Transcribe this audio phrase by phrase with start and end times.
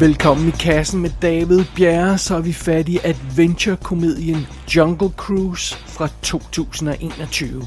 [0.00, 6.08] Velkommen i kassen med David Bjerre, så er vi fat i adventure-komedien Jungle Cruise fra
[6.22, 7.66] 2021.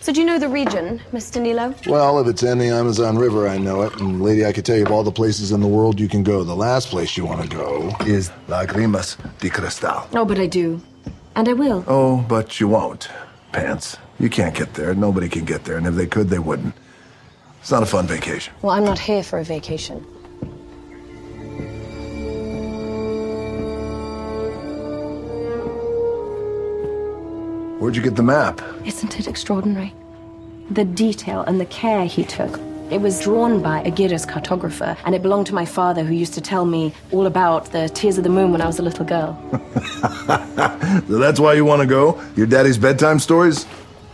[0.00, 1.40] So do you know the region, Mr.
[1.40, 1.74] Nilo?
[1.86, 4.00] Well, if it's in the Amazon River, I know it.
[4.00, 6.22] And lady, I could tell you of all the places in the world you can
[6.22, 6.44] go.
[6.44, 10.06] The last place you want to go is Lagrimas de Cristal.
[10.12, 10.80] Oh, but I do.
[11.34, 11.84] And I will.
[11.88, 13.08] Oh, but you won't.
[13.50, 13.96] Pants.
[14.20, 14.94] You can't get there.
[14.94, 15.76] Nobody can get there.
[15.76, 16.74] And if they could, they wouldn't.
[17.60, 18.54] It's not a fun vacation.
[18.62, 20.06] Well, I'm not here for a vacation.
[27.78, 28.60] Where'd you get the map?
[28.84, 29.92] Isn't it extraordinary?
[30.70, 32.58] The detail and the care he took.
[32.90, 36.34] It was drawn by a Giras cartographer, and it belonged to my father, who used
[36.34, 39.04] to tell me all about the tears of the moon when I was a little
[39.04, 39.38] girl.
[41.08, 42.22] So that's why you want to go?
[42.36, 43.66] Your daddy's bedtime stories?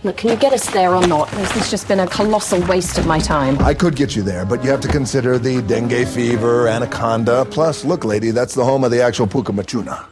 [0.03, 1.31] Look, can you get us there or not?
[1.33, 3.59] This has just been a colossal waste of my time.
[3.59, 7.45] I could get you there, but you have to consider the dengue fever, anaconda.
[7.45, 10.07] Plus, look, lady, that's the home of the actual Pucamachuna.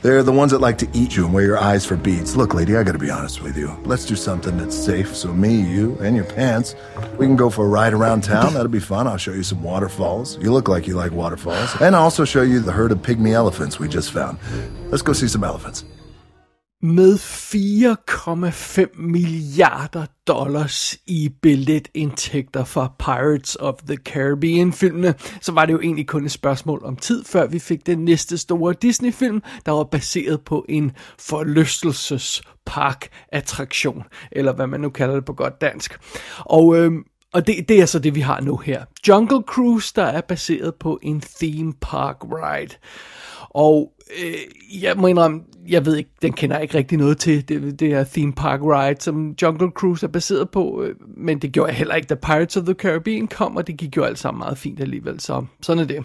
[0.00, 2.36] They're the ones that like to eat you and wear your eyes for beads.
[2.36, 3.76] Look, lady, I gotta be honest with you.
[3.84, 6.76] Let's do something that's safe so me, you, and your pants,
[7.18, 8.54] we can go for a ride around town.
[8.54, 9.08] That'll be fun.
[9.08, 10.38] I'll show you some waterfalls.
[10.38, 11.80] You look like you like waterfalls.
[11.80, 14.38] And I'll also show you the herd of pygmy elephants we just found.
[14.90, 15.84] Let's go see some elephants.
[16.82, 25.80] Med 4,5 milliarder dollars i billetindtægter fra Pirates of the Caribbean-filmene, så var det jo
[25.80, 29.84] egentlig kun et spørgsmål om tid, før vi fik den næste store Disney-film, der var
[29.84, 35.98] baseret på en forlystelsespark-attraktion, eller hvad man nu kalder det på godt dansk.
[36.38, 36.92] Og øh,
[37.34, 38.84] og det, det er så det, vi har nu her.
[39.08, 42.74] Jungle Cruise, der er baseret på en theme park ride.
[43.50, 43.92] Og
[44.24, 47.80] øh, jeg må indrømme, jeg ved ikke, den kender jeg ikke rigtig noget til, det,
[47.80, 51.68] det her theme park ride, som Jungle Cruise er baseret på, øh, men det gjorde
[51.68, 54.38] jeg heller ikke, da Pirates of the Caribbean kom, og det gik jo alt sammen
[54.38, 56.04] meget fint alligevel, så sådan er det.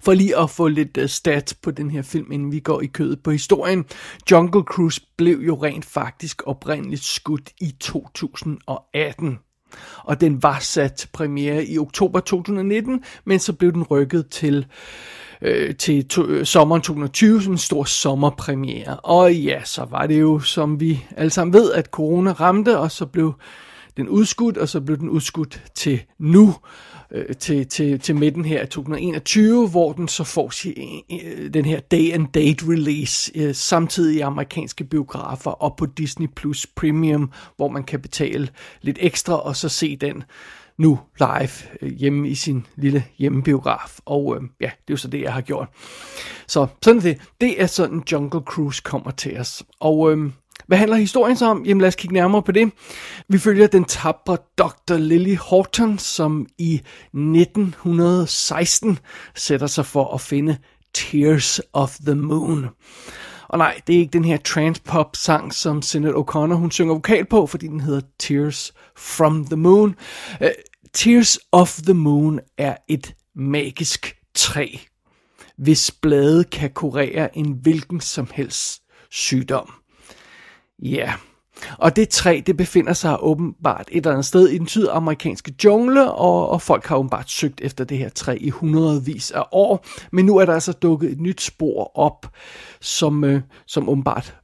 [0.00, 2.86] For lige at få lidt uh, stats på den her film, inden vi går i
[2.86, 3.84] kødet på historien.
[4.30, 9.38] Jungle Cruise blev jo rent faktisk oprindeligt skudt i 2018
[10.04, 14.66] og den var sat til premiere i oktober 2019, men så blev den rykket til
[15.42, 18.96] øh, til to, øh, sommeren 2020, som en stor sommerpremiere.
[18.96, 22.90] Og ja, så var det jo, som vi alle sammen ved, at corona ramte, og
[22.90, 23.34] så blev
[23.96, 26.54] den udskudt, og så blev den udskudt til nu,
[27.14, 31.80] øh, til, til, til midten her af 2021, hvor den så får øh, den her
[31.80, 37.68] day and date release øh, samtidig i amerikanske biografer og på Disney Plus Premium, hvor
[37.68, 38.48] man kan betale
[38.80, 40.24] lidt ekstra og så se den
[40.78, 41.50] nu live
[41.82, 43.98] øh, hjemme i sin lille hjemmebiograf.
[44.04, 45.68] Og øh, ja, det er jo så det, jeg har gjort.
[46.46, 47.18] Så sådan er det.
[47.40, 49.62] Det er sådan Jungle Cruise kommer til os.
[49.80, 50.30] Og øh,
[50.72, 51.64] hvad handler historien så om?
[51.64, 52.72] Jamen lad os kigge nærmere på det.
[53.28, 54.96] Vi følger den tabre Dr.
[54.96, 56.74] Lily Horton, som i
[57.14, 58.98] 1916
[59.34, 60.58] sætter sig for at finde
[60.94, 62.68] Tears of the Moon.
[63.48, 67.24] Og nej, det er ikke den her transpop sang, som Sinead O'Connor hun synger vokal
[67.24, 69.94] på, fordi den hedder Tears from the Moon.
[70.40, 70.46] Uh,
[70.92, 74.68] Tears of the Moon er et magisk træ,
[75.56, 79.81] hvis blade kan kurere en hvilken som helst sygdom.
[80.82, 81.12] Ja, yeah.
[81.78, 86.12] Og det træ, det befinder sig åbenbart et eller andet sted i den sydamerikanske jungle,
[86.12, 89.86] og, og folk har åbenbart søgt efter det her træ i hundredvis af år.
[90.12, 92.26] Men nu er der altså dukket et nyt spor op,
[92.80, 94.36] som, øh, som åbenbart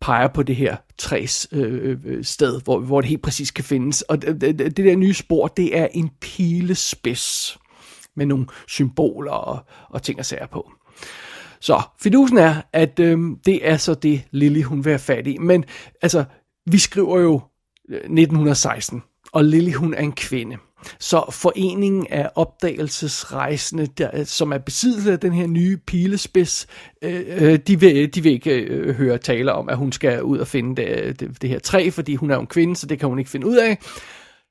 [0.00, 4.02] peger på det her træs øh, øh, sted, hvor, hvor det helt præcis kan findes.
[4.02, 7.58] Og det, det, det der nye spor, det er en pilespids
[8.16, 9.58] med nogle symboler og,
[9.90, 10.70] og ting og sager på.
[11.64, 15.38] Så fidusen er, at øh, det er så det, Lily hun vil have fat i.
[15.38, 15.64] Men
[16.02, 16.24] altså,
[16.66, 17.40] vi skriver jo
[17.88, 19.02] øh, 1916,
[19.32, 20.56] og Lily hun er en kvinde.
[20.98, 26.66] Så foreningen af opdagelsesrejsende, der, øh, som er besiddelse af den her nye pilespids,
[27.02, 30.38] øh, øh de, vil, de vil ikke øh, høre tale om, at hun skal ud
[30.38, 32.98] og finde det, det, det her træ, fordi hun er jo en kvinde, så det
[32.98, 33.78] kan hun ikke finde ud af.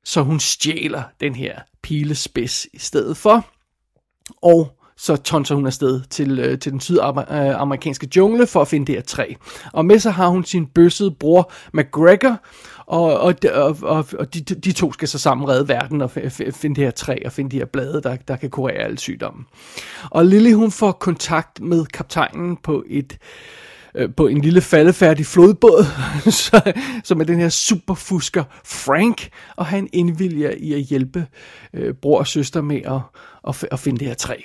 [0.06, 3.46] Så hun stjæler den her pilespids i stedet for.
[4.42, 8.88] Og så tonser hun afsted til, øh, til den sydamerikanske øh, jungle for at finde
[8.88, 9.34] det her træ.
[9.74, 12.38] Og med sig har hun sin bøssede bror McGregor,
[12.86, 16.76] og, og, og, og, og de, de to skal så sammen redde verden og finde
[16.76, 19.44] det her træ og finde de her blade, der, der kan kurere alle sygdomme.
[20.12, 23.18] Og Lily hun får kontakt med kaptajnen på et
[23.96, 25.86] øh, på en lille faldefærdig flodbåd,
[27.10, 31.28] som er den her superfusker Frank, og han indvilger i at hjælpe
[31.74, 33.00] øh, bror og søster med at,
[33.48, 34.36] at, at finde det her træ.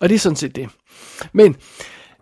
[0.00, 0.68] Og det er sådan set det.
[1.32, 1.56] Men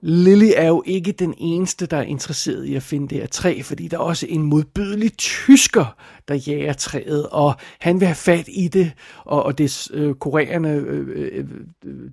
[0.01, 3.61] Lily er jo ikke den eneste, der er interesseret i at finde det her træ,
[3.63, 5.97] fordi der er også en modbydelig tysker,
[6.29, 8.93] der jager træet, og han vil have fat i det,
[9.25, 11.45] og, og det øh, koreerne øh, øh,
[11.85, 12.11] øh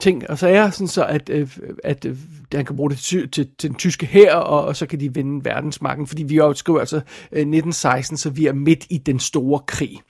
[0.00, 2.16] ting og sager, sådan så at, øh, at øh,
[2.54, 5.14] han kan bruge det til, til, til den tyske her, og, og så kan de
[5.14, 9.20] vinde verdensmarken, fordi vi jo skriver altså øh, 1916, så vi er midt i den
[9.20, 10.00] store krig.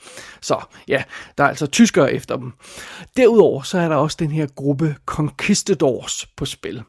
[0.40, 1.02] Så ja,
[1.38, 2.52] der er altså tyskere efter dem.
[3.16, 6.82] Derudover så er der også den her gruppe Conquistadors på spil.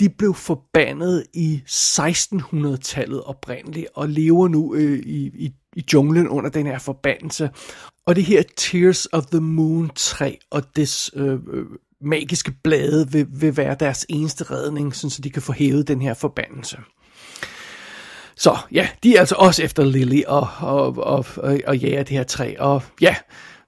[0.00, 6.50] De blev forbandet i 1600-tallet oprindeligt, og lever nu øh, i, i, i junglen under
[6.50, 7.50] den her forbandelse.
[8.06, 11.66] Og det her Tears of the Moon 3 og dets øh, øh
[12.04, 16.14] magiske blade vil, vil være deres eneste redning, så de kan få hævet den her
[16.14, 16.78] forbandelse.
[18.36, 22.16] Så ja, de er altså også efter Lily og, og, og, og, og jager det
[22.16, 22.54] her træ.
[22.58, 23.16] Og ja,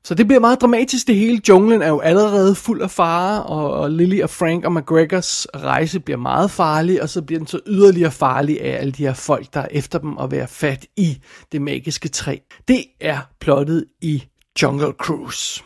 [0.05, 1.41] så det bliver meget dramatisk det hele.
[1.49, 6.01] Junglen er jo allerede fuld af fare, og, og Lily og Frank og McGregors rejse
[6.01, 9.55] bliver meget farlig, og så bliver den så yderligere farlig af alle de her folk,
[9.55, 11.19] der er efter dem at være fat i
[11.53, 12.37] det magiske træ.
[12.69, 14.25] Det er plottet i
[14.63, 15.63] Jungle Cruise.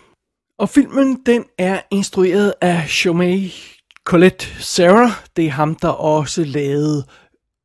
[0.61, 3.55] Og filmen, den er instrueret af Chomei
[4.05, 5.11] Colette Sarah.
[5.37, 7.05] Det er ham, der også lavede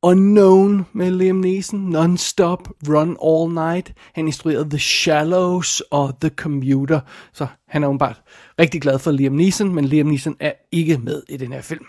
[0.02, 3.92] Unknown med Liam Neeson, Non-Stop, Run All Night.
[4.14, 7.00] Han instruerede The Shallows og The Commuter.
[7.32, 8.14] Så han er jo bare
[8.60, 11.84] rigtig glad for Liam Neeson, men Liam Neeson er ikke med i den her film.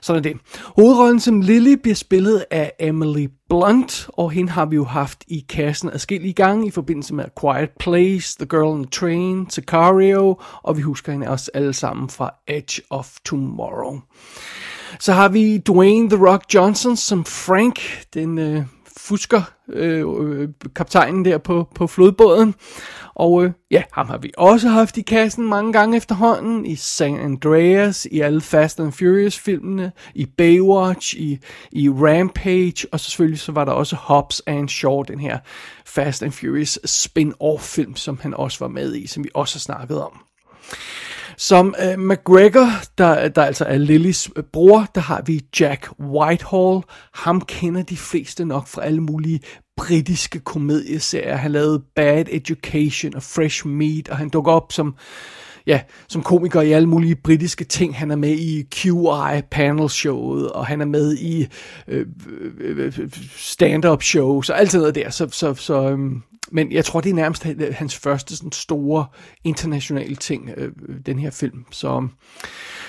[0.00, 0.40] Sådan er det.
[0.76, 5.44] Hovedrollen som Lily bliver spillet af Emily Blunt, og hende har vi jo haft i
[5.48, 10.76] kassen adskillige gange i forbindelse med Quiet Place, The Girl on the Train, Sicario, og
[10.76, 14.00] vi husker hende også alle sammen fra Edge of Tomorrow.
[15.00, 17.80] Så har vi Dwayne The Rock Johnson som Frank,
[18.14, 18.62] den øh,
[19.08, 22.54] fusker øh, øh, kaptajnen der på, på flodbåden.
[23.14, 27.18] Og øh, ja, ham har vi også haft i kassen mange gange efterhånden, i San
[27.18, 31.38] Andreas, i alle Fast and Furious filmene, i Baywatch, i,
[31.72, 35.38] i Rampage, og så selvfølgelig så var der også Hobbs and Shaw, den her
[35.86, 39.60] Fast and Furious spin-off film, som han også var med i, som vi også har
[39.60, 40.12] snakket om.
[41.38, 42.68] Som øh, McGregor,
[42.98, 46.82] der, der altså er Lillys øh, bror, der har vi Jack Whitehall.
[47.14, 49.40] Ham kender de fleste nok fra alle mulige
[49.76, 51.36] britiske komedieserier.
[51.36, 54.94] Han lavede Bad Education og Fresh Meat, og han dukker op som
[55.66, 57.96] ja, som komiker i alle mulige britiske ting.
[57.96, 61.48] Han er med i QI panel showet, og han er med i
[61.88, 62.06] øh,
[62.60, 65.10] øh, øh, øh stand-up shows, og alt sådan noget der.
[65.10, 69.06] Så, så, så øhm, men jeg tror, det er nærmest hans første sådan store
[69.44, 70.72] internationale ting, øh,
[71.06, 71.64] den her film.
[71.70, 72.08] Så,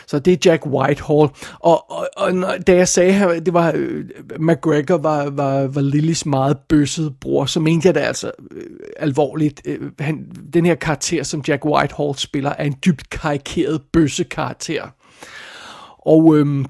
[0.08, 1.30] så det er Jack Whitehall.
[1.60, 2.34] Og, og, og
[2.68, 4.06] da jeg sagde, at det var øh,
[4.40, 8.64] McGregor var, var, var Lillys meget bøsset bror, så mente jeg det altså øh,
[8.98, 9.62] alvorligt.
[9.66, 14.84] Øh, han, den her karakter, som Jack Whitehall spiller, er en dybt karikeret bøsse karakter.
[16.06, 16.66] Og Øh,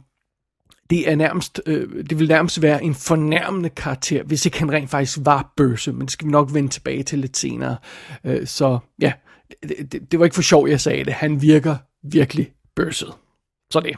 [0.90, 4.90] det er nærmest, øh, det vil nærmest være en fornærmende karakter, hvis ikke han rent
[4.90, 7.78] faktisk var bøsse, men det skal vi nok vende tilbage til lidt senere.
[8.24, 9.14] Øh, så ja,
[9.64, 11.14] det, det, det var ikke for sjov, jeg sagde det.
[11.14, 13.14] Han virker virkelig bøsset.
[13.74, 13.96] Så det.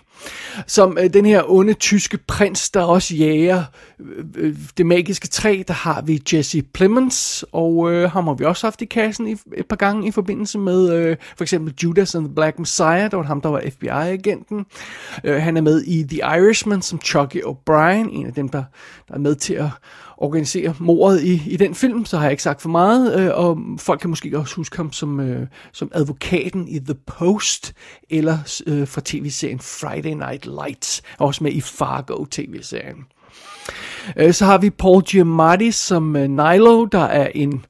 [0.68, 3.64] Som øh, den her onde tyske prins, der også jager
[4.00, 8.46] øh, øh, det magiske træ, der har vi Jesse Plemons, og øh, ham har vi
[8.46, 12.16] også haft i kassen i, et par gange i forbindelse med øh, for eksempel Judas
[12.16, 14.66] and the Black Messiah, der var ham, der var FBI-agenten.
[15.24, 18.64] Øh, han er med i The Irishman som Chucky O'Brien, en af dem, der,
[19.08, 19.70] der er med til at
[20.22, 23.58] organisere mordet i, i den film, så har jeg ikke sagt for meget, øh, og
[23.78, 27.74] folk kan måske også huske ham som, øh, som advokaten i The Post,
[28.10, 33.06] eller øh, fra tv-serien Friday Night Lights, også med i Fargo tv-serien.
[34.18, 37.66] Øh, så har vi Paul Giamatti som øh, Nilo, der er en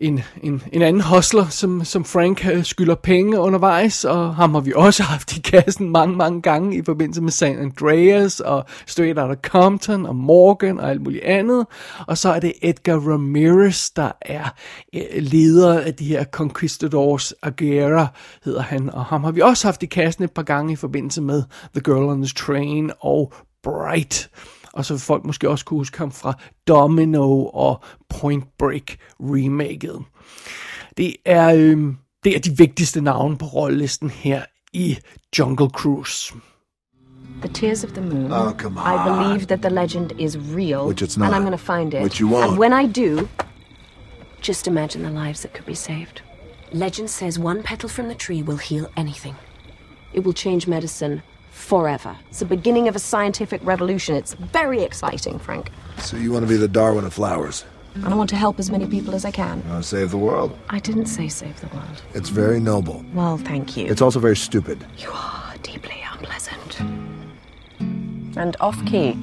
[0.00, 4.60] en, en, en anden hustler, som, som Frank øh, skylder penge undervejs, og ham har
[4.60, 9.18] vi også haft i kassen mange, mange gange i forbindelse med San Andreas, og Straight
[9.18, 11.66] Outta Compton, og Morgan, og alt muligt andet.
[12.06, 14.48] Og så er det Edgar Ramirez, der er
[14.94, 18.06] øh, leder af de her Conquistadors, Aguera
[18.44, 21.22] hedder han, og ham har vi også haft i kassen et par gange i forbindelse
[21.22, 21.42] med
[21.74, 24.30] The Girl on the Train og Bright
[24.78, 26.32] og så vil folk måske også kunne huske ham fra
[26.68, 30.02] Domino og Point Break remaket.
[30.96, 31.94] Det er, øh,
[32.24, 34.42] det er de vigtigste navne på rollelisten her
[34.72, 34.98] i
[35.38, 36.34] Jungle Cruise.
[37.40, 38.32] The Tears of the Moon.
[38.32, 38.86] Oh, come on.
[38.86, 40.86] I believe that the legend is real.
[40.86, 41.26] Which it's not.
[41.26, 42.02] And I'm going to find it.
[42.02, 42.50] Which you won't.
[42.50, 43.28] And when I do,
[44.40, 46.22] just imagine the lives that could be saved.
[46.72, 49.34] Legend says one petal from the tree will heal anything.
[50.12, 51.22] It will change medicine
[51.58, 52.16] forever.
[52.28, 54.14] It's the beginning of a scientific revolution.
[54.14, 55.70] It's very exciting, Frank.
[55.98, 57.64] So you want to be the Darwin of flowers?
[57.94, 59.62] And I want to help as many people as I can.
[59.64, 60.56] You want to save the world?
[60.70, 62.02] I didn't say save the world.
[62.14, 63.04] It's very noble.
[63.12, 63.86] Well, thank you.
[63.86, 64.86] It's also very stupid.
[64.96, 66.80] You are deeply unpleasant.
[68.36, 69.18] And off key.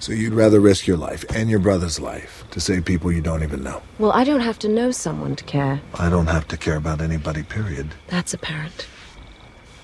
[0.00, 3.42] So you'd rather risk your life and your brother's life to save people you don't
[3.42, 3.82] even know?
[3.98, 5.80] Well, I don't have to know someone to care.
[5.98, 7.86] I don't have to care about anybody, period.
[8.08, 8.88] That's apparent.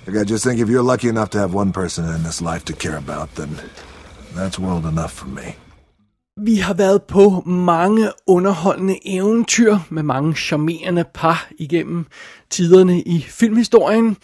[0.07, 2.65] Like, I just think if you're lucky enough to have one person in this life
[2.65, 3.51] to care about, then
[4.35, 5.57] that's world enough for me.
[6.41, 12.07] Vi har været på mange underholdende eventyr med mange charmerende par igennem
[12.51, 14.17] tiderne i filmhistorien.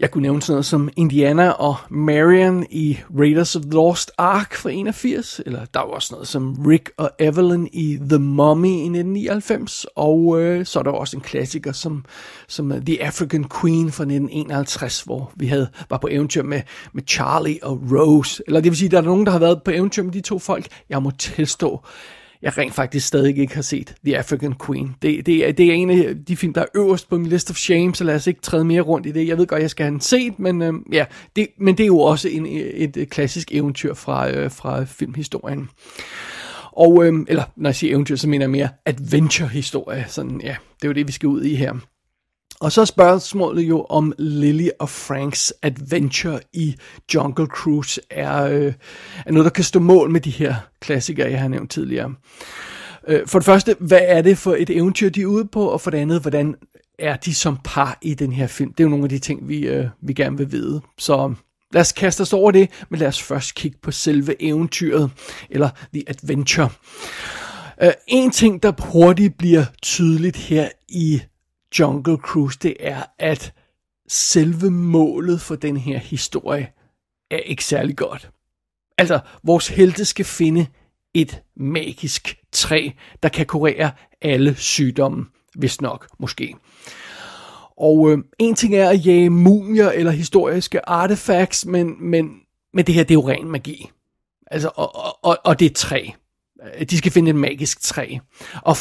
[0.00, 4.54] Jeg kunne nævne sådan noget som Indiana og Marion i Raiders of the Lost Ark
[4.54, 8.72] fra 81, eller der var også noget som Rick og Evelyn i The Mummy i
[8.72, 12.04] 1999, og øh, så er der også en klassiker som,
[12.48, 16.62] som øh, The African Queen fra 1951, hvor vi havde, var på eventyr med,
[16.92, 18.42] med Charlie og Rose.
[18.46, 20.38] Eller det vil sige, der er nogen, der har været på eventyr med de to
[20.38, 20.66] folk.
[20.88, 21.80] Jeg må tilstå,
[22.42, 24.94] jeg rent faktisk stadig ikke har set The African Queen.
[25.02, 27.50] Det, det, er, det er en af de film, der er øverst på min list
[27.50, 29.28] of shame, så lad os ikke træde mere rundt i det.
[29.28, 31.04] Jeg ved godt, jeg skal have den set, men, øh, ja,
[31.36, 35.68] det, men det er jo også en, et, et klassisk eventyr fra, øh, fra filmhistorien.
[36.72, 40.04] Og, øh, eller når jeg siger eventyr, så mener jeg mere adventure-historie.
[40.08, 41.74] Sådan, ja, det er jo det, vi skal ud i her.
[42.60, 46.76] Og så er spørgsmålet jo, om Lily og Franks adventure i
[47.14, 48.72] Jungle Cruise er, øh,
[49.26, 52.14] er noget, der kan stå mål med de her klassikere, jeg har nævnt tidligere.
[53.08, 55.68] Øh, for det første, hvad er det for et eventyr, de er ude på?
[55.68, 56.54] Og for det andet, hvordan
[56.98, 58.72] er de som par i den her film?
[58.72, 60.80] Det er jo nogle af de ting, vi, øh, vi gerne vil vide.
[60.98, 61.34] Så
[61.72, 65.10] lad os kaste os over det, men lad os først kigge på selve eventyret,
[65.50, 66.68] eller The Adventure.
[67.82, 71.22] Uh, en ting, der hurtigt bliver tydeligt her i
[71.78, 73.52] Jungle Cruise, det er, at
[74.08, 76.72] selve målet for den her historie
[77.30, 78.30] er ikke særlig godt.
[78.98, 80.66] Altså, vores helte skal finde
[81.14, 82.90] et magisk træ,
[83.22, 83.90] der kan kurere
[84.22, 86.54] alle sygdomme, hvis nok, måske.
[87.76, 92.40] Og øh, en ting er at jage mumier eller historiske artefacts, men, men,
[92.74, 93.90] men det her, det er jo ren magi.
[94.46, 96.06] Altså, og, og, og det er træ.
[96.90, 98.16] De skal finde et magisk træ.
[98.62, 98.76] Og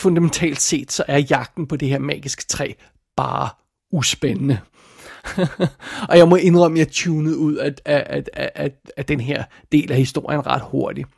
[0.00, 2.72] fundamentalt set, så er jagten på det her magiske træ
[3.16, 3.48] bare
[3.92, 4.58] uspændende.
[6.08, 9.44] og jeg må indrømme, at jeg tunede ud af, af, af, af, af den her
[9.72, 11.08] del af historien ret hurtigt.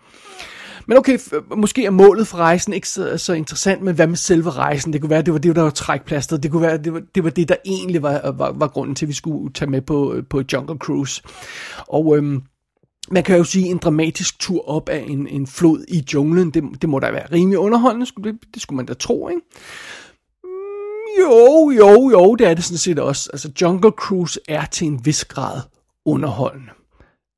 [0.87, 1.19] Men okay,
[1.57, 4.93] måske er målet for rejsen ikke så, så interessant, men hvad med selve rejsen?
[4.93, 6.43] Det kunne være, det var det, der var trækplasteret.
[6.43, 9.07] Det kunne være, det var det, var det der egentlig var, var, var grunden til,
[9.07, 11.23] at vi skulle tage med på, på Jungle Cruise.
[11.89, 12.43] Og øhm,
[13.11, 16.63] man kan jo sige, en dramatisk tur op af en, en flod i junglen, det,
[16.83, 19.41] det må da være rimelig underholdende, det, det skulle man da tro, ikke?
[20.45, 23.31] Mm, jo, jo, jo, det er det sådan set også.
[23.33, 25.61] Altså, Jungle Cruise er til en vis grad
[26.05, 26.73] underholdende.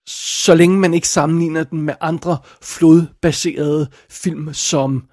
[0.07, 5.05] Så længe man ikke sammenligner den med andre flodbaserede film som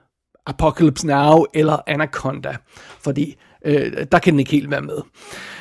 [0.46, 2.58] Apocalypse Now eller Anaconda.
[3.00, 4.98] Fordi Øh, der kan den ikke helt være med.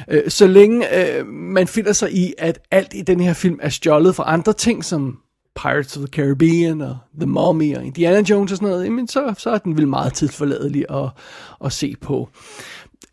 [0.08, 3.68] Øh, så længe øh, man finder sig i, at alt i den her film er
[3.68, 5.18] stjålet fra andre ting, som
[5.56, 9.34] Pirates of the Caribbean og The Mummy og Indiana Jones og sådan noget, jamen så,
[9.38, 11.10] så er den vel meget tidsforladelig at,
[11.64, 12.28] at se på.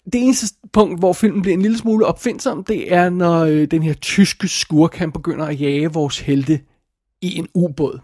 [0.05, 3.83] Det eneste punkt, hvor filmen bliver en lille smule opfindsom, det er, når øh, den
[3.83, 6.59] her tyske skurk, han begynder at jage vores helte
[7.21, 7.99] i en ubåd.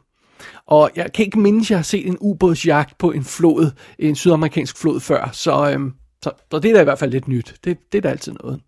[0.67, 4.15] Og jeg kan ikke mindes, at jeg har set en ubådsjagt på en flod, en
[4.15, 5.93] sydamerikansk flod før, så øhm,
[6.23, 7.55] så, så det er da i hvert fald lidt nyt.
[7.63, 8.61] Det, det er da altid noget.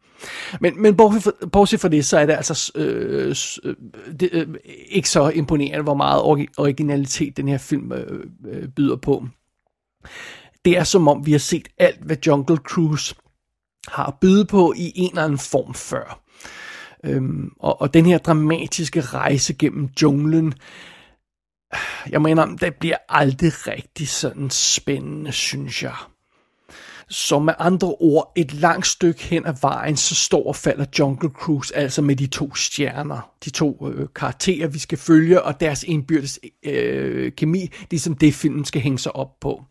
[0.61, 0.97] Men, men
[1.51, 3.75] bortset fra det, så er det altså øh, øh,
[4.19, 4.47] det, øh,
[4.89, 6.21] ikke så imponerende, hvor meget
[6.57, 9.27] originalitet den her film øh, øh, byder på.
[10.65, 13.15] Det er som om, vi har set alt, hvad Jungle Cruise
[13.87, 16.21] har at byde på i en eller anden form før.
[17.03, 20.53] Øhm, og, og den her dramatiske rejse gennem junglen,
[22.09, 25.95] jeg mener, det bliver aldrig rigtig sådan spændende, synes jeg.
[27.09, 31.29] Så med andre ord, et langt stykke hen ad vejen, så står og falder Jungle
[31.29, 33.29] Cruise altså med de to stjerner.
[33.45, 38.65] De to øh, karakterer, vi skal følge, og deres indbyrdes øh, kemi, som det filmen
[38.65, 39.63] skal hænge sig op på.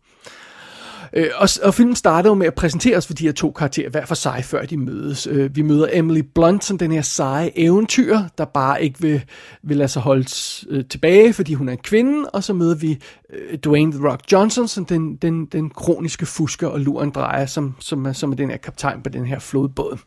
[1.15, 3.89] Øh, og, og filmen starter jo med at præsentere os for de her to karakterer
[3.89, 5.27] hver for sig, før de mødes.
[5.27, 9.21] Øh, vi møder Emily Blunt som den her seje eventyr, der bare ikke vil,
[9.63, 10.25] vil lade sig holde
[10.69, 12.29] øh, tilbage, fordi hun er en kvinde.
[12.29, 12.99] Og så møder vi
[13.33, 17.75] øh, Dwayne The Rock Johnson som den, den, den kroniske fusker og luren drejer, som,
[17.79, 19.97] som, er, som er den her kaptajn på den her flodbåd.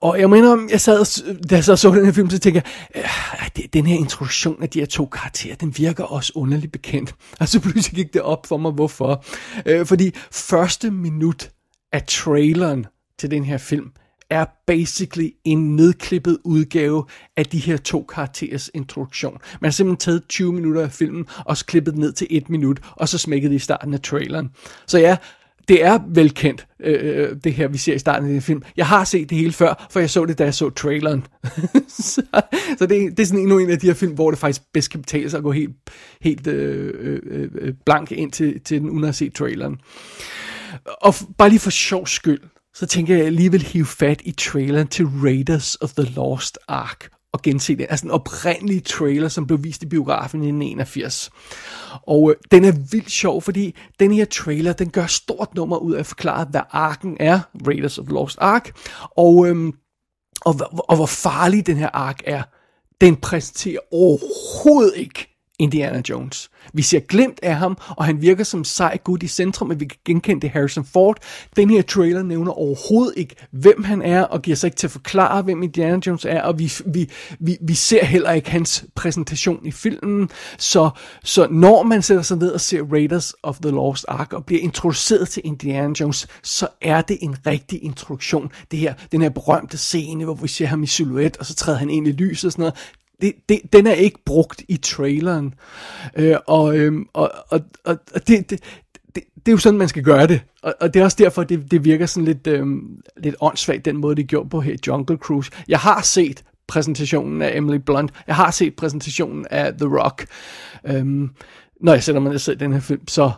[0.00, 2.62] Og jeg mener, jeg sad, da jeg så, så den her film, så tænkte
[2.94, 6.72] jeg, øh, det, den her introduktion af de her to karakterer, den virker også underligt
[6.72, 7.14] bekendt.
[7.40, 9.24] Og så pludselig gik det op for mig, hvorfor.
[9.66, 11.50] Øh, fordi første minut
[11.92, 12.86] af traileren
[13.18, 13.90] til den her film,
[14.30, 17.04] er basically en nedklippet udgave
[17.36, 19.38] af de her to karakterers introduktion.
[19.60, 22.80] Man har simpelthen taget 20 minutter af filmen, og så klippet ned til et minut,
[22.92, 24.50] og så smækket det i starten af traileren.
[24.86, 25.16] Så ja,
[25.68, 28.62] det er velkendt, øh, øh, det her, vi ser i starten af den film.
[28.76, 31.26] Jeg har set det hele før, for jeg så det, da jeg så traileren.
[31.88, 32.22] så
[32.78, 34.90] så det, det er sådan endnu en af de her film, hvor det faktisk bedst
[34.90, 35.76] kan betale sig at gå helt,
[36.20, 39.80] helt øh, øh, øh blank ind til, til den, uden at se traileren.
[40.84, 42.40] Og bare lige for sjov skyld,
[42.74, 47.42] så tænker jeg alligevel hive fat i traileren til Raiders of the Lost Ark og
[47.42, 47.86] gense det.
[47.90, 51.30] Altså en oprindelig trailer, som blev vist i biografen i 1981.
[52.02, 55.94] Og øh, den er vildt sjov, fordi den her trailer, den gør stort nummer ud
[55.94, 58.78] af at forklare, hvad arken er, Raiders of the Lost Ark,
[59.16, 59.72] og, øh,
[60.40, 62.42] og, og, og hvor farlig den her ark er.
[63.00, 66.50] Den præsenterer overhovedet ikke Indiana Jones.
[66.72, 69.84] Vi ser glemt af ham, og han virker som sej gut i centrum, at vi
[69.84, 71.16] kan genkende det Harrison Ford.
[71.56, 74.90] Den her trailer nævner overhovedet ikke, hvem han er, og giver sig ikke til at
[74.90, 77.10] forklare, hvem Indiana Jones er, og vi, vi,
[77.40, 80.30] vi, vi ser heller ikke hans præsentation i filmen.
[80.58, 80.90] Så,
[81.24, 84.62] så når man sætter sig ned og ser Raiders of the Lost Ark og bliver
[84.62, 88.50] introduceret til Indiana Jones, så er det en rigtig introduktion.
[88.70, 91.78] Det her, den her berømte scene, hvor vi ser ham i silhuet, og så træder
[91.78, 92.74] han ind i lyset og sådan noget
[93.20, 95.54] det, det, den er ikke brugt i traileren.
[96.16, 98.60] Øh, og, øhm, og, og, og, og det, det,
[99.14, 100.40] det, det er jo sådan, man skal gøre det.
[100.62, 103.96] Og, og det er også derfor, det, det virker sådan lidt, øhm, lidt åndssvagt, den
[103.96, 105.50] måde, det er gjort på her Jungle Cruise.
[105.68, 108.12] Jeg har set præsentationen af Emily Blunt.
[108.26, 110.26] Jeg har set præsentationen af The Rock.
[110.86, 111.30] Øhm,
[111.80, 113.30] når jeg sætter mig ned og ser den her film, så...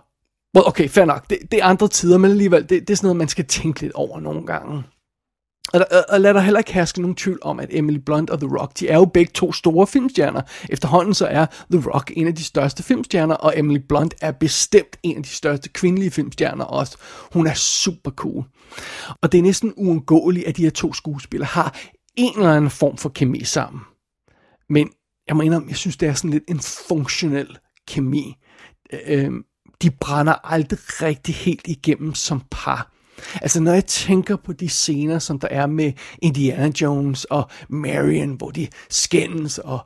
[0.57, 1.31] Well, okay, fair nok.
[1.31, 3.81] Det, det er andre tider, men alligevel, det, det er sådan noget, man skal tænke
[3.81, 4.83] lidt over nogle gange.
[5.73, 8.41] Og, og, og lad der heller ikke herske nogen tvivl om, at Emily Blunt og
[8.41, 10.43] The Rock, de er jo begge to store filmstjerner.
[10.69, 14.97] Efterhånden så er The Rock en af de største filmstjerner, og Emily Blunt er bestemt
[15.03, 16.97] en af de største kvindelige filmstjerner også.
[17.33, 18.45] Hun er super cool.
[19.23, 21.77] Og det er næsten uundgåeligt, at de her to skuespillere har
[22.17, 23.83] en eller anden form for kemi sammen.
[24.69, 24.91] Men
[25.29, 27.59] jeg må indrømme, jeg synes, det er sådan lidt en funktionel
[27.89, 28.37] kemi.
[28.93, 29.33] Øh, øh
[29.83, 32.93] de brænder aldrig rigtig helt igennem som par.
[33.43, 38.31] Altså når jeg tænker på de scener, som der er med Indiana Jones og Marion,
[38.31, 39.79] hvor de skændes og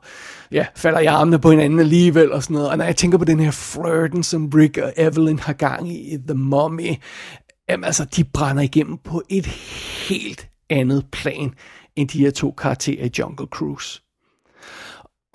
[0.51, 2.69] ja, falder i armene på hinanden alligevel og sådan noget.
[2.69, 6.13] Og når jeg tænker på den her flirten, som Rick og Evelyn har gang i
[6.13, 6.93] i The Mummy,
[7.69, 9.45] jamen altså, de brænder igennem på et
[10.09, 11.53] helt andet plan,
[11.95, 14.01] end de her to karakterer i Jungle Cruise.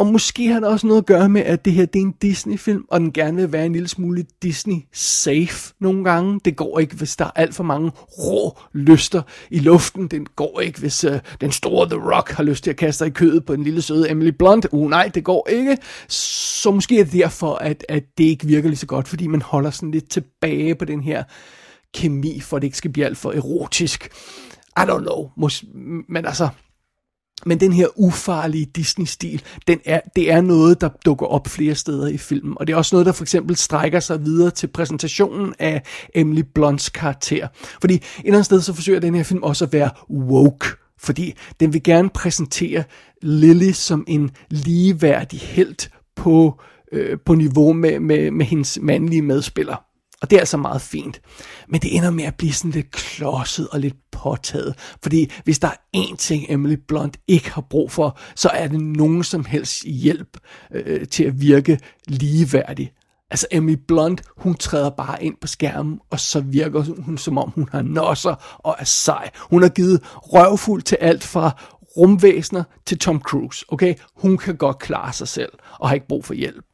[0.00, 2.14] Og måske har det også noget at gøre med, at det her det er en
[2.22, 6.40] Disney-film, og den gerne vil være en lille smule Disney-safe nogle gange.
[6.44, 10.08] Det går ikke, hvis der er alt for mange rå lyster i luften.
[10.08, 13.06] Det går ikke, hvis uh, den store The Rock har lyst til at kaste sig
[13.06, 14.66] i kødet på en lille søde Emily Blunt.
[14.72, 15.78] Uh, nej, det går ikke.
[16.08, 19.42] Så måske er det derfor, at, at det ikke virker lige så godt, fordi man
[19.42, 21.22] holder sådan lidt tilbage på den her
[21.94, 24.08] kemi, for at det ikke skal blive alt for erotisk.
[24.76, 25.30] I don't know.
[25.36, 25.64] Mås-
[26.08, 26.48] men altså,
[27.46, 32.08] men den her ufarlige Disney-stil, den er, det er noget, der dukker op flere steder
[32.08, 32.54] i filmen.
[32.56, 35.82] Og det er også noget, der for eksempel strækker sig videre til præsentationen af
[36.14, 37.48] Emily Blunts karakter.
[37.80, 40.66] Fordi et eller andet sted, så forsøger den her film også at være woke.
[40.98, 42.84] Fordi den vil gerne præsentere
[43.22, 46.60] Lily som en ligeværdig helt på,
[46.92, 49.89] øh, på niveau med, med, med hendes mandlige medspiller.
[50.22, 51.20] Og det er altså meget fint.
[51.68, 54.74] Men det ender med at blive sådan lidt klodset og lidt påtaget.
[55.02, 58.80] Fordi hvis der er én ting, Emily Blunt ikke har brug for, så er det
[58.80, 60.36] nogen som helst hjælp
[60.72, 62.92] øh, til at virke ligeværdig.
[63.30, 67.50] Altså Emily Blunt, hun træder bare ind på skærmen, og så virker hun som om
[67.50, 69.30] hun har nosser og er sej.
[69.50, 71.62] Hun har givet røvfuld til alt fra
[71.96, 73.64] rumvæsener til Tom Cruise.
[73.68, 76.64] Okay, hun kan godt klare sig selv og har ikke brug for hjælp.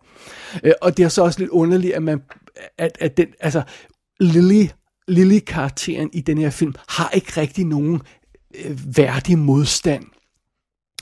[0.63, 2.21] Øh, og det er så også lidt underligt, at man
[2.79, 3.63] at, at den, altså,
[4.21, 4.67] Lily,
[5.09, 8.03] Lily-karakteren i den her film har ikke rigtig nogen
[8.55, 10.05] øh, værdig modstand.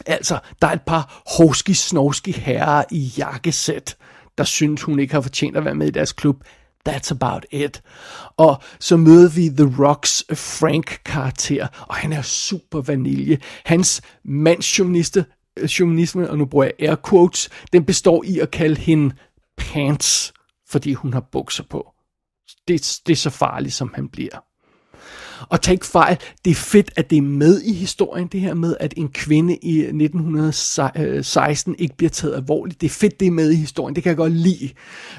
[0.07, 3.97] Altså, der er et par hovski snovski herrer i jakkesæt,
[4.39, 6.45] der synes, hun ikke har fortjent at være med i deres klub.
[6.89, 7.83] That's about it.
[8.37, 13.39] Og så møder vi The Rocks Frank-karakter, og han er super vanilje.
[13.65, 19.15] Hans mandsjournalisme, øh, og nu bruger jeg air quotes, den består i at kalde hende
[19.57, 20.33] pants
[20.69, 21.93] fordi hun har bukser på.
[22.69, 24.45] Det, det er så farligt, som han bliver.
[25.49, 28.55] Og tag ikke fejl, det er fedt, at det er med i historien, det her
[28.55, 32.81] med, at en kvinde i 1916 øh, ikke bliver taget alvorligt.
[32.81, 34.71] Det er fedt, det er med i historien, det kan jeg godt lide.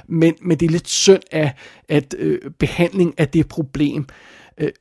[0.08, 1.53] Men, men det er lidt synd, af,
[1.89, 4.08] at øh, behandling af det problem
[4.58, 4.71] øh,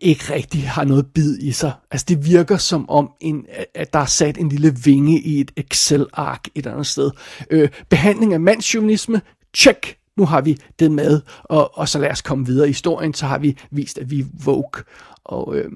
[0.00, 1.72] ikke rigtig har noget bid i sig.
[1.90, 5.50] Altså det virker som om, en, at der er sat en lille vinge i et
[5.56, 7.10] Excel-ark et eller andet sted.
[7.50, 9.20] Øh, behandling af mandsjuvenisme,
[9.54, 13.14] check, nu har vi det med, og, og så lad os komme videre i historien,
[13.14, 14.82] så har vi vist, at vi er woke.
[15.24, 15.72] Og øh,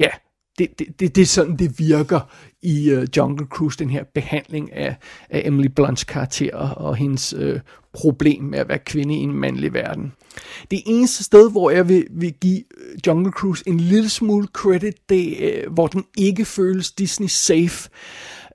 [0.00, 0.08] ja,
[0.58, 2.20] det, det, det, det er sådan, det virker
[2.62, 4.96] i øh, Jungle Cruise, den her behandling af,
[5.30, 7.60] af Emily Blunts karakter og hendes øh,
[7.92, 10.12] problem med at være kvinde i en mandlig verden.
[10.70, 14.94] Det eneste sted, hvor jeg vil, vil give øh, Jungle Cruise en lille smule credit,
[15.08, 17.90] det, øh, hvor den ikke føles Disney safe,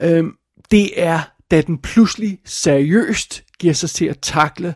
[0.02, 0.24] øh,
[0.72, 1.20] det er,
[1.52, 4.76] da den pludselig seriøst giver sig til at takle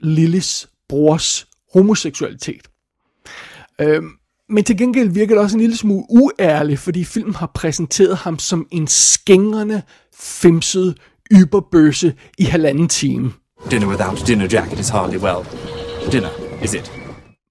[0.00, 2.68] Lillys brors homoseksualitet.
[3.80, 4.10] Øhm,
[4.48, 8.38] men til gengæld virker det også en lille smule uærlig, fordi filmen har præsenteret ham
[8.38, 9.82] som en skængrende,
[10.14, 10.98] femset
[11.32, 13.32] yberbøse i halvanden time.
[13.70, 15.46] Dinner without dinner jacket is hardly well.
[16.12, 16.28] Dinner,
[16.64, 16.92] is it?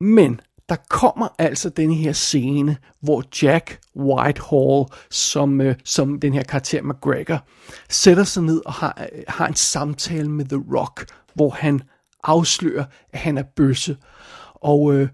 [0.02, 6.44] Men der kommer altså den her scene, hvor Jack Whitehall, som, øh, som den her
[6.44, 7.40] karakter McGregor,
[7.90, 11.82] sætter sig ned og har, øh, har en samtale med The Rock, hvor han
[12.24, 13.98] afslører, at han er bøsse.
[14.56, 15.10] Og, øh,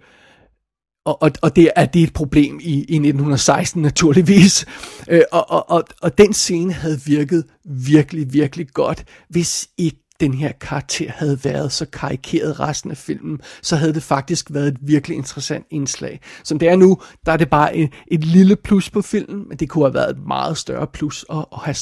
[1.05, 4.65] og, og, og det er det er et problem i, i 1916 naturligvis.
[5.09, 10.33] Øh, og, og, og, og den scene havde virket virkelig, virkelig godt, hvis ikke den
[10.33, 14.77] her karakter havde været så karikeret resten af filmen, så havde det faktisk været et
[14.81, 16.19] virkelig interessant indslag.
[16.43, 19.57] Som det er nu, der er det bare et, et lille plus på filmen, men
[19.57, 21.75] det kunne have været et meget større plus at, at, have,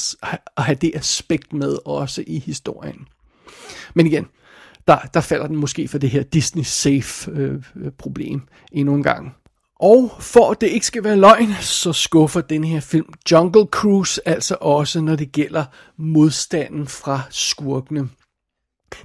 [0.56, 3.08] at have det aspekt med også i historien.
[3.94, 4.26] Men igen,
[4.88, 8.40] der, der falder den måske for det her Disney-safe-problem øh,
[8.72, 9.34] endnu en gang.
[9.80, 14.28] Og for at det ikke skal være løgn, så skuffer den her film Jungle Cruise
[14.28, 15.64] altså også, når det gælder
[15.96, 18.08] modstanden fra skurkene.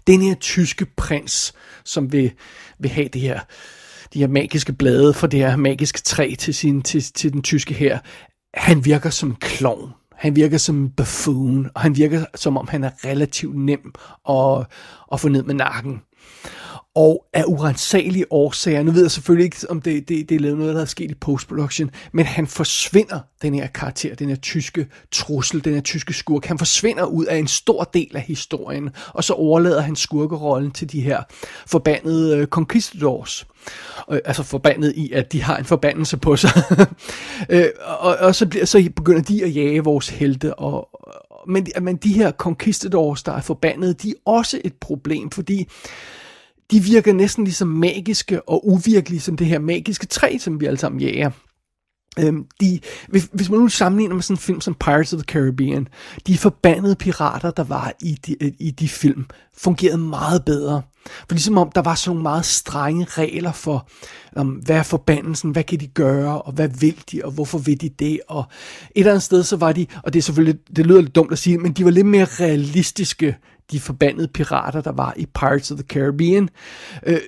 [0.07, 1.53] Den her tyske prins,
[1.85, 2.31] som vil,
[2.79, 3.39] vil have det her,
[4.13, 7.73] de her magiske blade fra det her magiske træ til, sin, til, til den tyske
[7.73, 7.99] her,
[8.53, 9.91] han virker som en klovn.
[10.15, 13.93] Han virker som en buffoon, og han virker som om han er relativt nem
[14.29, 14.65] at,
[15.11, 16.01] at få ned med nakken.
[16.99, 20.75] Og af urensagelige årsager, nu ved jeg selvfølgelig ikke, om det, det, det er noget,
[20.75, 25.65] der er sket i postproduktion, men han forsvinder, den her karakter, den her tyske trussel,
[25.65, 29.33] den her tyske skurk, han forsvinder ud af en stor del af historien, og så
[29.33, 31.23] overlader han skurkerollen til de her
[31.67, 33.47] forbandede øh, conquistadors.
[34.11, 36.51] Øh, altså forbandet i, at de har en forbandelse på sig.
[37.49, 40.89] øh, og, og så, bliver, så begynder de at jage vores helte, og,
[41.47, 45.67] men, men de her conquistadors, der er forbandet, de er også et problem, fordi
[46.71, 50.79] de virker næsten ligesom magiske og uvirkelige som det her magiske træ, som vi alle
[50.79, 51.31] sammen jager.
[52.19, 55.33] Øhm, de, hvis, hvis man nu sammenligner med sådan en film som Pirates of the
[55.33, 55.87] Caribbean,
[56.27, 59.25] de forbandede pirater, der var i de, øh, i de film,
[59.57, 60.81] fungerede meget bedre.
[61.05, 63.89] For ligesom om der var sådan nogle meget strenge regler for,
[64.39, 67.81] um, hvad er forbandelsen, hvad kan de gøre, og hvad vil de, og hvorfor vil
[67.81, 68.43] de det, og
[68.95, 71.31] et eller andet sted så var de, og det er selvfølgelig, det lyder lidt dumt
[71.31, 73.35] at sige, men de var lidt mere realistiske,
[73.71, 76.49] de forbandede pirater, der var i Pirates of the Caribbean.
[77.05, 77.19] Øh,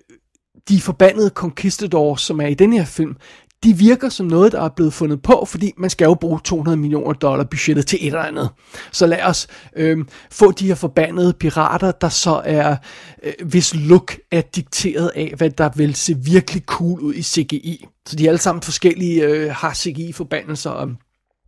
[0.69, 3.15] de forbandede conquistadors, som er i den her film,
[3.63, 6.77] de virker som noget, der er blevet fundet på, fordi man skal jo bruge 200
[6.77, 8.49] millioner dollar budgettet til et eller andet.
[8.91, 12.75] Så lad os øh, få de her forbandede pirater, der så er,
[13.23, 17.85] øh, hvis look er dikteret af, hvad der vil se virkelig cool ud i CGI.
[18.07, 20.89] Så de er alle sammen forskellige, øh, har CGI-forbandelser, og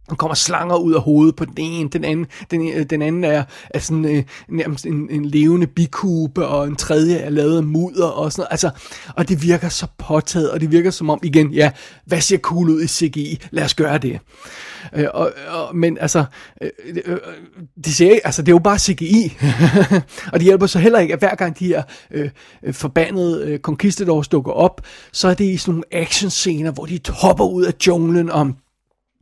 [0.10, 3.24] der kommer slanger ud af hovedet på den ene, den anden, den, øh, den anden
[3.24, 7.64] er, er sådan øh, nærmest en, en levende bikube, og en tredje er lavet af
[7.64, 8.52] mudder og sådan noget.
[8.52, 8.70] Altså,
[9.16, 11.72] og det virker så påtaget, og det virker som om, igen, ja,
[12.06, 13.40] hvad ser cool ud i CGI?
[13.52, 14.20] Lad os gøre det.
[14.96, 16.26] Øh, og, og, men altså,
[16.62, 17.18] øh, øh, øh
[17.86, 19.38] de ser, altså, det er jo bare CGI.
[20.32, 22.30] og det hjælper så heller ikke, at hver gang de her øh,
[22.64, 26.98] øh, forbandede øh, conquistadors dukker op, så er det i sådan nogle actionscener, hvor de
[26.98, 28.56] topper ud af junglen om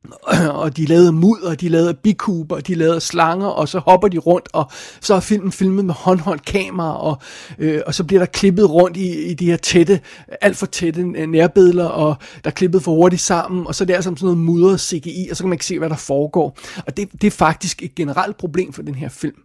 [0.61, 4.49] og de lavede mudder, de lavede bikuber, de lavede slanger, og så hopper de rundt,
[4.53, 7.21] og så er filmen filmet med håndholdt kamera, og,
[7.59, 9.99] øh, og så bliver der klippet rundt i, i de her tætte,
[10.41, 13.93] alt for tætte nærbilleder, og der er klippet for hurtigt sammen, og så er det
[13.93, 16.57] altså sådan noget mudret CGI, og så kan man ikke se, hvad der foregår.
[16.87, 19.37] Og det, det er faktisk et generelt problem for den her film.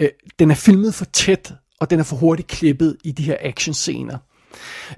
[0.00, 3.36] Øh, den er filmet for tæt, og den er for hurtigt klippet i de her
[3.40, 4.18] actionscener.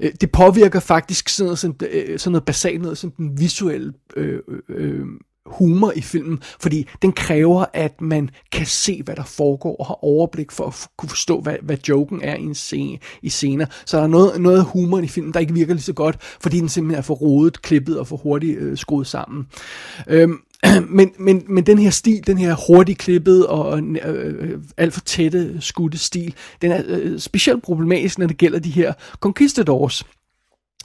[0.00, 4.40] Øh, det påvirker faktisk sådan noget, øh, sådan noget basalt noget som den visuelle øh,
[4.48, 5.06] øh, øh
[5.50, 10.04] humor i filmen, fordi den kræver, at man kan se, hvad der foregår, og har
[10.04, 13.66] overblik for at kunne forstå, hvad, hvad joken er i, en scene, i scener.
[13.84, 16.16] Så der er noget, noget af humoren i filmen, der ikke virker lige så godt,
[16.40, 19.46] fordi den simpelthen er for rodet, klippet og for hurtigt øh, skruet sammen.
[20.08, 20.38] Øhm,
[20.98, 25.56] men, men, men den her stil, den her hurtigt klippet og øh, alt for tætte
[25.60, 30.04] skudte stil, den er øh, specielt problematisk, når det gælder de her conquistadors.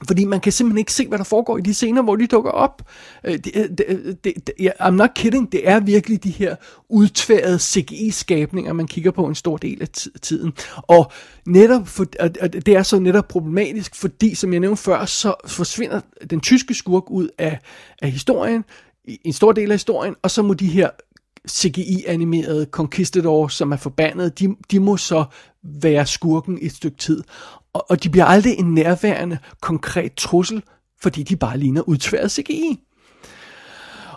[0.07, 2.51] Fordi man kan simpelthen ikke se, hvad der foregår i de scener, hvor de dukker
[2.51, 2.81] op.
[3.23, 6.55] Øh, øh, øh, det, det, det, det, I'm not kidding, det er virkelig de her
[6.89, 9.87] udtværede CGI-skabninger, man kigger på en stor del af
[10.21, 10.53] tiden.
[10.77, 11.11] Og
[11.45, 16.01] netop for, og det er så netop problematisk, fordi, som jeg nævnte før, så forsvinder
[16.29, 17.59] den tyske skurk ud af,
[18.01, 18.63] af historien,
[19.05, 20.89] en stor del af historien, og så må de her
[21.49, 25.25] CGI-animerede conquistadors, som er forbandet, de, de må så
[25.63, 27.23] være skurken et stykke tid.
[27.75, 30.63] Og, og de bliver aldrig en nærværende, konkret trussel,
[31.01, 32.79] fordi de bare ligner udtværet CGI.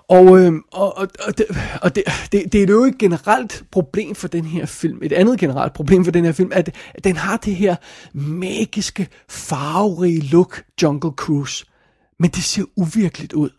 [0.09, 1.47] Og, øh, og, og, og, det,
[1.83, 4.99] og det, det, det er jo et generelt problem for den her film.
[5.03, 7.77] Et andet generelt problem for den her film, at, at den har det her
[8.15, 11.65] magiske, farverige look, Jungle Cruise.
[12.19, 13.51] Men det ser uvirkeligt ud.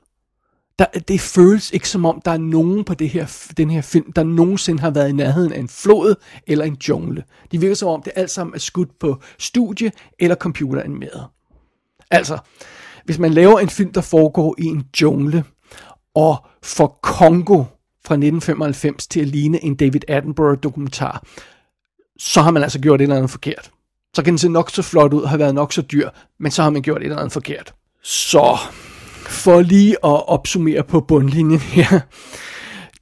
[0.79, 4.11] Der, det føles ikke som om, der er nogen på det her, den her film,
[4.11, 6.15] der nogensinde har været i nærheden af en flod
[6.47, 7.23] eller en jungle.
[7.51, 11.27] De virker som om, det alt sammen er skudt på studie eller computeranimeret.
[12.11, 12.37] Altså,
[13.05, 15.43] hvis man laver en film, der foregår i en jungle,
[16.15, 17.63] og får Kongo
[18.05, 21.23] fra 1995 til at ligne en David Attenborough-dokumentar,
[22.19, 23.71] så har man altså gjort et eller andet forkert.
[24.15, 26.51] Så kan den se nok så flot ud, og have været nok så dyr, men
[26.51, 27.73] så har man gjort et eller andet forkert.
[28.03, 28.57] Så,
[29.29, 31.99] for lige at opsummere på bundlinjen her.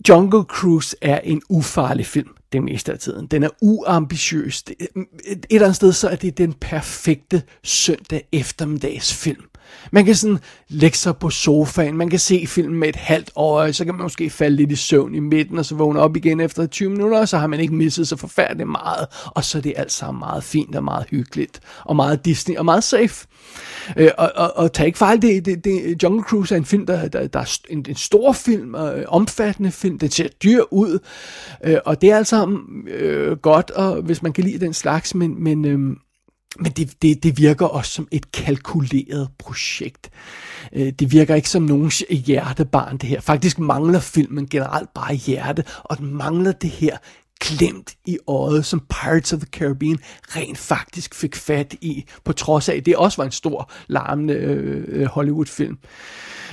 [0.10, 3.28] Jungle Cruise er en ufarlig film det meste af tiden.
[3.28, 4.64] Den er uambitiøs.
[4.68, 9.44] Et eller andet sted, så er det den perfekte søndag eftermiddagsfilm.
[9.92, 13.74] Man kan sådan lægge sig på sofaen, man kan se filmen med et halvt øje,
[13.74, 16.40] så kan man måske falde lidt i søvn i midten, og så vågne op igen
[16.40, 19.62] efter 20 minutter, og så har man ikke misset så forfærdeligt meget, og så er
[19.62, 23.28] det alt sammen meget fint og meget hyggeligt, og meget Disney og meget safe.
[23.98, 26.86] Øh, og, og, og tag ikke fejl, det, det, det, Jungle Cruise er en film,
[26.86, 30.64] der, der, der er en, en stor film, og øh, omfattende film, den ser dyr
[30.72, 31.00] ud,
[31.64, 35.16] øh, og det er alt sammen øh, godt, og hvis man kan lide den slags,
[35.16, 35.98] men, men øh,
[36.60, 40.10] men det, det, det virker også som et kalkuleret projekt.
[40.74, 43.22] Øh, det virker ikke som nogens hjertebarn, det her.
[43.22, 46.98] Faktisk mangler filmen generelt bare hjerte, og den mangler det her
[47.40, 52.70] klemt i øjet, som Pirates of the Caribbean rent faktisk fik fat i, på trods
[52.70, 55.78] af, at det også var en stor, larmende øh, øh Hollywood-film.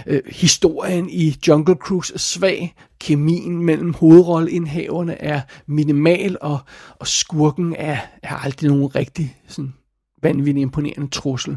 [0.07, 6.59] Øh, historien i Jungle Cruise er svag, kemien mellem hovedrolleindhaverne er minimal, og,
[6.99, 9.75] og skurken er, er aldrig nogen rigtig sådan,
[10.25, 11.57] vanvittigt imponerende trussel.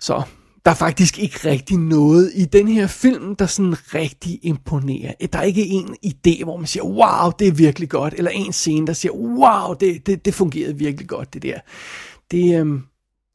[0.00, 0.22] Så
[0.64, 5.12] der er faktisk ikke rigtig noget i den her film, der sådan rigtig imponerer.
[5.32, 8.52] Der er ikke en idé, hvor man siger, wow, det er virkelig godt, eller en
[8.52, 11.60] scene, der siger, wow, det, det, det fungerede virkelig godt, det der.
[12.30, 12.82] Det, øhm,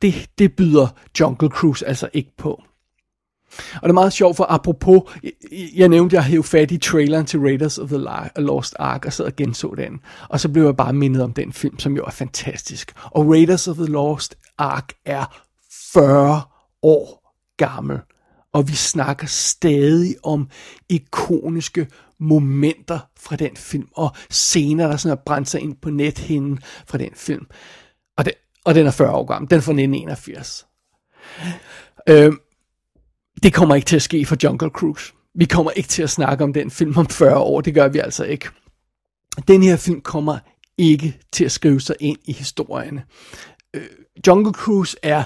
[0.01, 0.87] det, det byder
[1.19, 2.63] Jungle Cruise altså ikke på.
[3.75, 5.31] Og det er meget sjovt, for apropos, jeg,
[5.75, 9.25] jeg nævnte, jeg hævde fat i traileren til Raiders of the Lost Ark, og sad
[9.25, 9.99] og genså den.
[10.29, 12.93] Og så blev jeg bare mindet om den film, som jo er fantastisk.
[13.03, 15.43] Og Raiders of the Lost Ark er
[15.93, 16.41] 40
[16.83, 17.99] år gammel.
[18.53, 20.49] Og vi snakker stadig om
[20.89, 21.87] ikoniske
[22.19, 26.97] momenter fra den film, og scener, der sådan har brændt sig ind på nethinden fra
[26.97, 27.45] den film.
[28.17, 28.33] Og, det,
[28.65, 29.49] og den er 40 år gammel.
[29.49, 30.67] Den er fra 1981.
[32.09, 32.33] Øh,
[33.43, 35.13] det kommer ikke til at ske for Jungle Cruise.
[35.35, 37.99] Vi kommer ikke til at snakke om den film om 40 år, det gør vi
[37.99, 38.49] altså ikke.
[39.47, 40.37] Den her film kommer
[40.77, 43.03] ikke til at skrive sig ind i historierne.
[43.73, 43.87] Øh,
[44.27, 45.23] Jungle Cruise er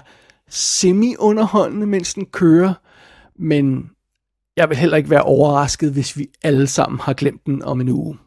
[0.49, 2.73] semi-underholdende, mens den kører,
[3.39, 3.89] men
[4.57, 7.89] jeg vil heller ikke være overrasket, hvis vi alle sammen har glemt den om en
[7.89, 8.17] uge.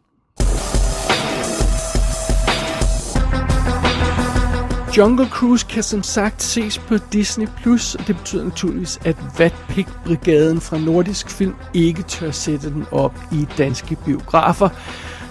[4.98, 10.60] Jungle Cruise kan som sagt ses på Disney+, Plus, og det betyder naturligvis, at Vatpik-brigaden
[10.60, 14.68] fra Nordisk Film ikke tør sætte den op i danske biografer.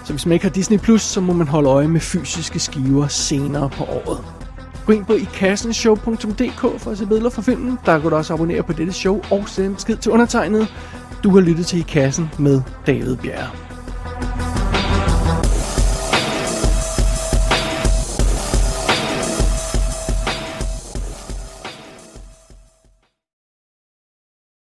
[0.04, 3.06] Så hvis man ikke har Disney+, Plus, så må man holde øje med fysiske skiver
[3.06, 4.24] senere på året.
[4.86, 7.78] Gå ind på ikassenshow.dk for at se billeder fra filmen.
[7.86, 10.74] Der kan du også abonnere på dette show og sende besked til undertegnet.
[11.24, 13.50] Du har lyttet til I Kassen med David Bjerre.